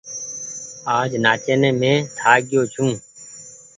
آج 0.97 1.11
نآچين 1.23 1.61
مين 1.79 1.97
ٿآڪ 2.17 2.39
گيو 2.49 2.61
ڇون۔ 2.73 2.91